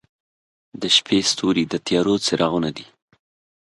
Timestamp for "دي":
2.77-2.85